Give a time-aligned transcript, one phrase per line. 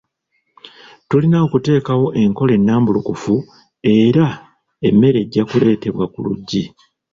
[1.09, 3.35] Tulina okuteekawo enkola ennambulukufu
[3.97, 4.25] era
[4.87, 6.63] emmere ejja ku leetebwa ku luggi.